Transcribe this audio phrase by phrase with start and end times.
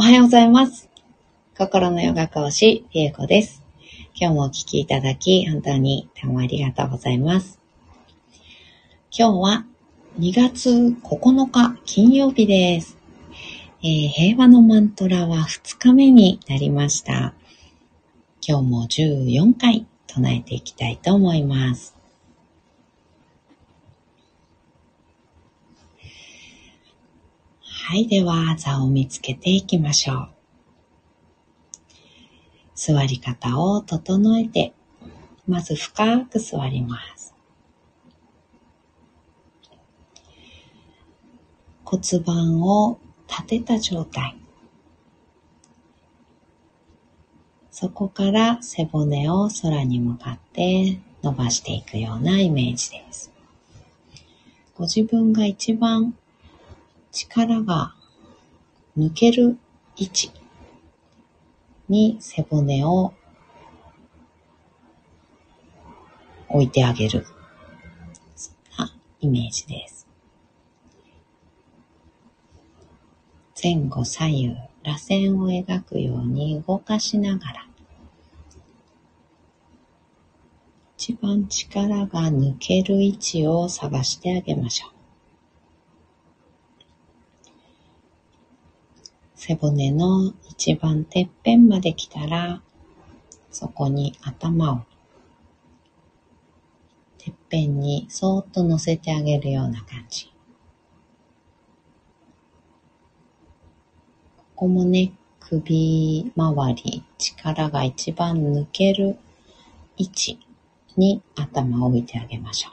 [0.00, 0.88] おはようございます。
[1.58, 3.64] 心のヨガ講師、りえこです。
[4.14, 7.58] 今日もお聞きいただき、本当にどうもありがとうございます。
[9.10, 9.64] 今日は
[10.20, 12.96] 2月9日金曜日です。
[13.82, 17.34] えー平和のマントラは2日目になりました。
[18.40, 21.97] 今日も14回唱えていきたいと思います。
[27.90, 30.28] はい、では座を見つけていきましょう。
[32.74, 34.74] 座り方を整えて、
[35.46, 37.34] まず深く座ります。
[41.82, 44.36] 骨盤を立てた状態。
[47.70, 53.32] そこから背骨を空に向かって伸ばしていくようなイメージです。
[54.76, 56.14] ご自分が一番
[57.18, 57.94] 力が
[58.96, 59.58] 抜ける
[59.96, 60.30] 位置
[61.88, 63.12] に背骨を
[66.48, 67.26] 置いてあげる。
[68.36, 70.06] そんなイメージです。
[73.60, 74.48] 前後左右、
[74.84, 77.66] 螺旋を描くように動かしながら、
[80.96, 84.97] 一番力が抜ける位置を探してあげましょう。
[89.38, 92.60] 背骨の一番てっぺんまで来たら、
[93.52, 94.80] そこに頭を
[97.18, 100.32] てっぺんにそーっと乗せてあげるような感じ。
[104.36, 109.18] ここもね、首周り、力が一番抜ける
[109.96, 110.40] 位置
[110.96, 112.70] に頭を置いてあげましょ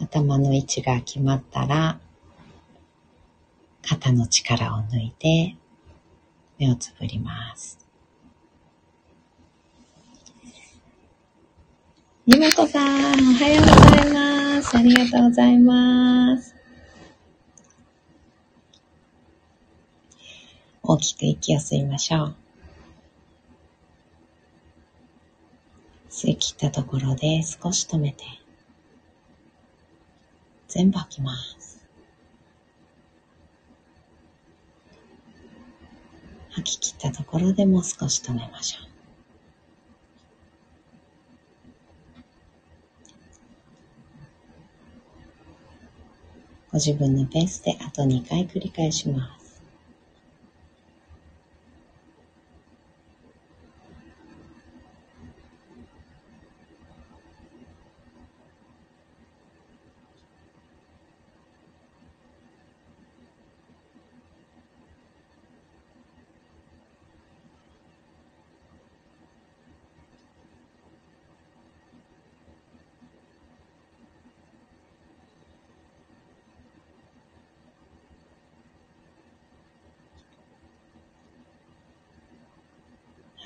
[0.00, 0.02] う。
[0.02, 2.00] 頭の位置が決まったら、
[3.88, 5.54] 肩の力を抜いて
[6.58, 7.78] 目をつぶります。
[12.26, 14.76] ゆめこさん、おはようございます。
[14.76, 16.56] ありがとうございます。
[20.82, 22.34] 大きく息を吸いましょう。
[26.10, 28.24] 吸い切ったところで少し止めて、
[30.66, 31.75] 全部吐きます。
[36.66, 38.88] き切ったところでもう少し止めましょう。
[46.72, 49.46] ご自分のペースであと2回繰り返します。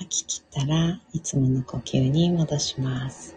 [0.11, 3.33] き切ったらいつもの呼吸に戻します。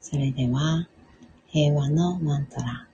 [0.00, 0.86] それでは
[1.48, 2.86] 平和のマントラ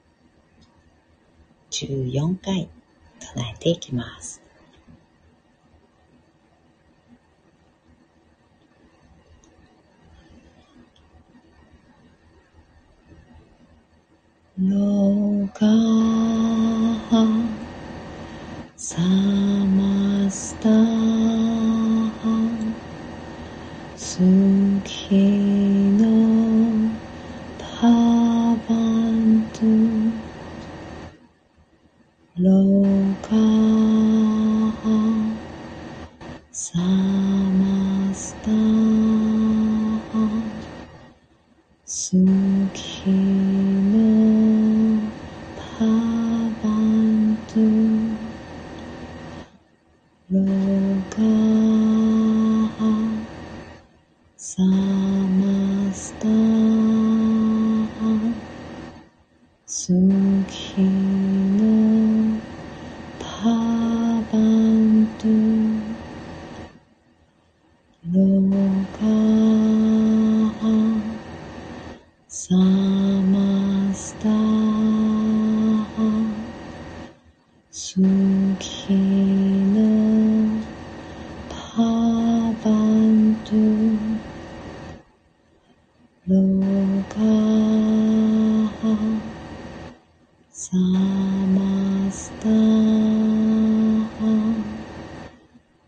[1.71, 2.71] 14回
[3.19, 4.50] 唱えていきます。
[14.63, 15.67] ロガ
[18.77, 20.69] サマスタ
[23.95, 24.19] ス
[24.85, 26.93] キノ
[27.57, 27.87] パ
[28.69, 28.75] バ
[29.13, 29.65] ント
[32.37, 33.31] ロガ
[36.53, 38.51] サマスタ
[41.87, 42.11] ス
[42.75, 42.90] キ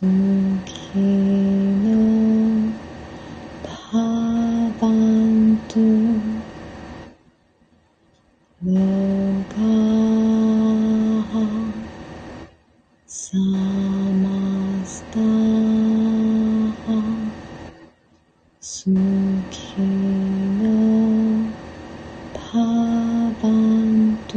[0.02, 2.72] 月の
[3.62, 3.68] パ
[4.80, 5.78] バント
[8.60, 9.54] 無我
[13.06, 15.20] サマスタ
[18.60, 18.90] 月
[20.60, 21.46] の
[22.34, 22.40] パ
[23.40, 24.36] バンと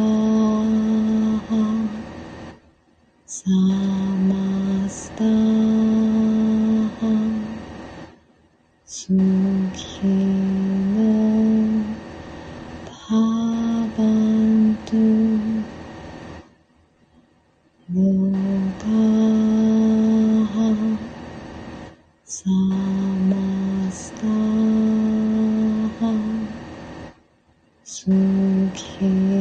[27.91, 29.40] Smoking.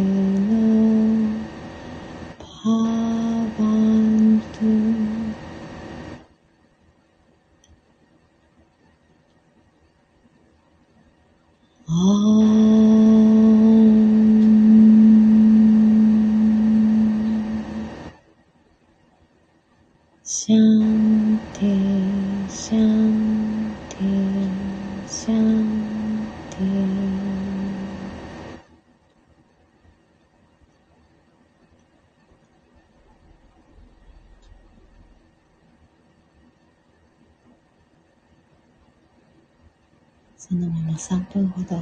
[40.51, 41.77] そのまま3分ほど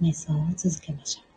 [0.00, 1.29] 瞑想を続けましょう。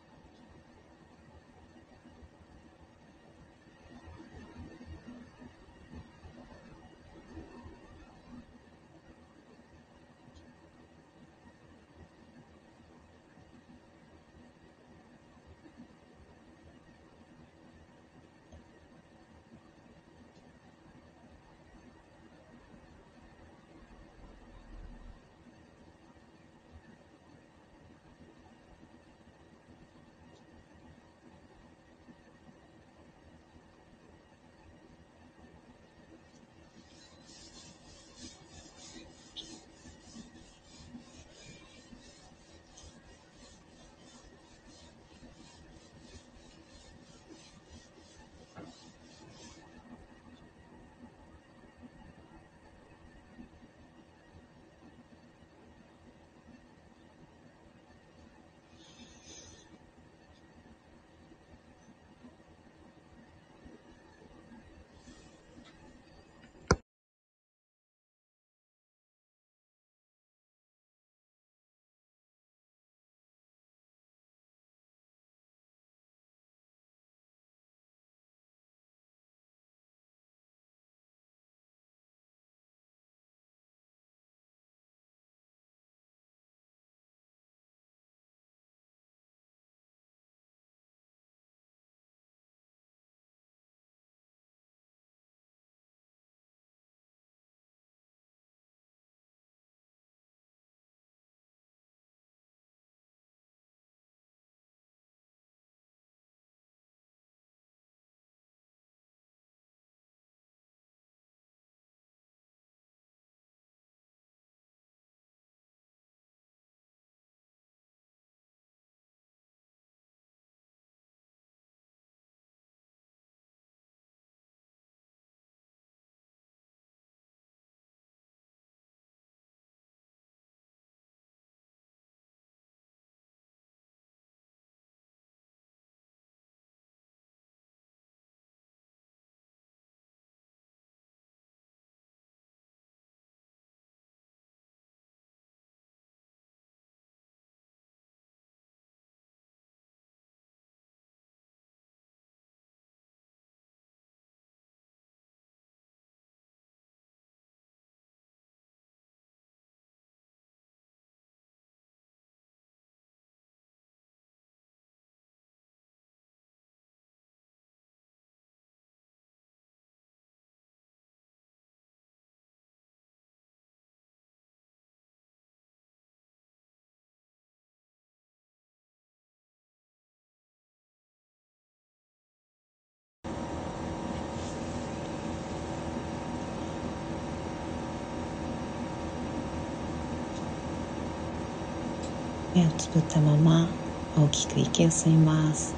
[192.56, 193.68] 目をつぶったまま
[194.16, 195.74] 大きく息を吸います。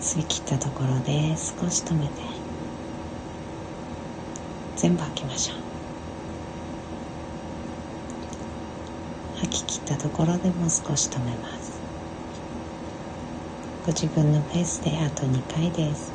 [0.00, 2.12] 吸い切ったところで少し止めて
[4.76, 5.56] 全部吐きましょう。
[9.40, 11.82] 吐き切ったところでもう少し止めます。
[13.84, 16.12] ご自分のペースであと2回です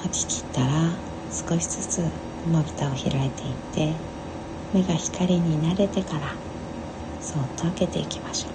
[0.11, 2.13] き切ったら少しずつ
[2.43, 4.03] まぶたを開いていって
[4.71, 6.41] 目が光に慣れてから
[7.19, 8.53] そっと開けていきましょう。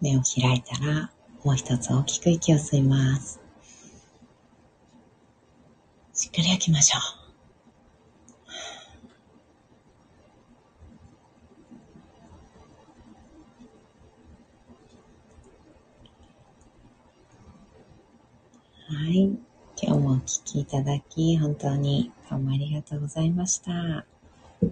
[0.00, 1.10] 目を開いたら
[1.42, 3.45] もう一つ大きく息を吸います。
[6.26, 7.02] しっかり焼きましょう。
[18.92, 19.38] はい。
[19.80, 24.04] 今日もお聴きいただき、本当にどうもありがとうございました。
[24.62, 24.64] え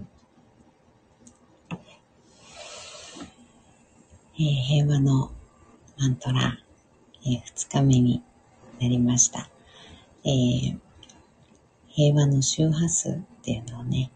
[4.37, 5.31] ー、平和の
[5.97, 6.59] マントラ、
[7.25, 8.21] えー、2日目に
[8.81, 9.49] なりました。
[10.25, 10.84] えー、
[11.95, 14.11] 平和の周波数っていうのをね、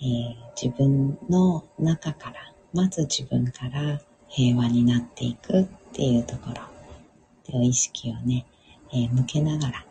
[0.00, 8.46] えー、自分の中から、まず自分から平和になっていくっていうところで、意識をね、
[8.92, 9.84] えー、向けながら、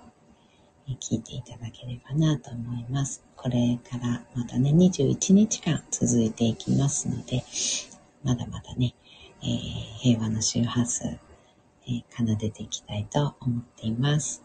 [0.88, 3.21] えー、聞いていただければなと思います。
[3.35, 7.43] これからまたね、21日間続いていきますので、
[8.23, 8.95] まだまだね、
[9.41, 9.50] えー、
[10.00, 11.19] 平和の周波数、え、
[12.09, 14.42] 奏でていきたいと思っています。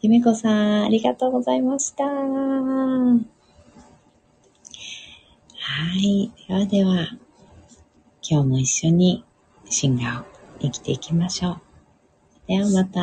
[0.00, 2.04] ゆめこさん、ありがとうございました。
[2.04, 3.20] は
[5.96, 6.30] い。
[6.46, 7.08] ではでは、
[8.22, 9.24] 今日も一緒に
[9.68, 10.24] シンガーを
[10.60, 11.60] 生きていきましょう。
[12.46, 13.00] ではまた。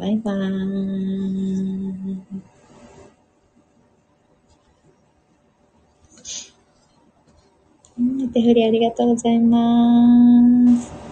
[0.00, 0.52] バイバー
[2.12, 2.16] イ。
[8.32, 9.58] 手振りありがとうございま
[10.80, 11.05] す。